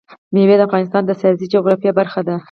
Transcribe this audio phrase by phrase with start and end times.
[0.33, 2.35] مېوې د افغانستان د سیاسي جغرافیه برخه ده.